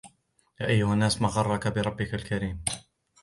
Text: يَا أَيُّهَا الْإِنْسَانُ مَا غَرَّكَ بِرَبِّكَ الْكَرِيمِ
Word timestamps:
يَا 0.61 0.67
أَيُّهَا 0.67 0.93
الْإِنْسَانُ 0.93 1.21
مَا 1.21 1.27
غَرَّكَ 1.27 1.67
بِرَبِّكَ 1.67 2.13
الْكَرِيمِ 2.13 2.63